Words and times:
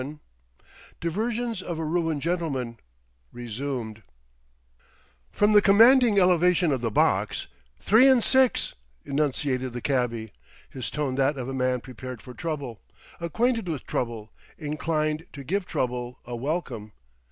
VII 0.01 0.17
DIVERSIONS 0.99 1.61
OF 1.61 1.77
A 1.77 1.83
RUINED 1.83 2.23
GENTLEMAN 2.23 2.79
RESUMED 3.31 4.01
From 5.31 5.51
the 5.53 5.61
commanding 5.61 6.17
elevation 6.17 6.71
of 6.71 6.81
the 6.81 6.89
box, 6.89 7.45
"Three 7.79 8.07
'n' 8.09 8.23
six," 8.23 8.73
enunciated 9.05 9.73
the 9.73 9.79
cabby, 9.81 10.33
his 10.67 10.89
tone 10.89 11.13
that 11.17 11.37
of 11.37 11.47
a 11.47 11.53
man 11.53 11.81
prepared 11.81 12.19
for 12.19 12.33
trouble, 12.33 12.81
acquainted 13.19 13.67
with 13.67 13.85
trouble, 13.85 14.31
inclined 14.57 15.27
to 15.33 15.43
give 15.43 15.67
trouble 15.67 16.17
a 16.25 16.35
welcome. 16.35 16.93